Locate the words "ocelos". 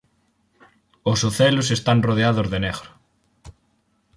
1.29-1.67